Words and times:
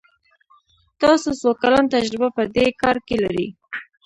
تاسو 1.01 1.29
څو 1.41 1.49
کلن 1.61 1.83
تجربه 1.95 2.27
په 2.37 2.43
دي 2.55 2.67
کار 2.81 2.97
کې 3.07 3.15
لری؟ 3.23 3.47